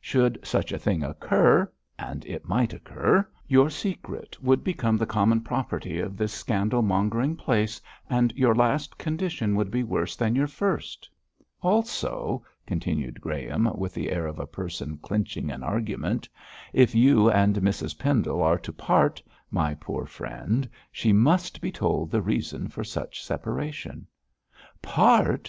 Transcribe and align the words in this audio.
Should 0.00 0.40
such 0.44 0.72
a 0.72 0.80
thing 0.80 1.04
occur 1.04 1.70
and 1.96 2.24
it 2.24 2.48
might 2.48 2.72
occur 2.72 3.24
your 3.46 3.70
secret 3.70 4.42
would 4.42 4.64
become 4.64 4.96
the 4.96 5.06
common 5.06 5.42
property 5.42 6.00
of 6.00 6.16
this 6.16 6.32
scandalmongering 6.32 7.36
place, 7.38 7.80
and 8.10 8.32
your 8.34 8.52
last 8.52 8.98
condition 8.98 9.54
would 9.54 9.70
be 9.70 9.84
worse 9.84 10.16
than 10.16 10.34
your 10.34 10.48
first. 10.48 11.08
Also,' 11.62 12.44
continued 12.66 13.20
Graham, 13.20 13.70
with 13.78 13.94
the 13.94 14.10
air 14.10 14.26
of 14.26 14.40
a 14.40 14.44
person 14.48 14.98
clinching 14.98 15.52
an 15.52 15.62
argument, 15.62 16.28
'if 16.72 16.96
you 16.96 17.30
and 17.30 17.54
Mrs 17.54 17.96
Pendle 17.96 18.42
are 18.42 18.58
to 18.58 18.72
part, 18.72 19.22
my 19.52 19.72
poor 19.74 20.04
friend, 20.04 20.68
she 20.90 21.12
must 21.12 21.60
be 21.60 21.70
told 21.70 22.10
the 22.10 22.20
reason 22.22 22.66
for 22.66 22.82
such 22.82 23.22
separation.' 23.22 24.08
'Part!' 24.82 25.44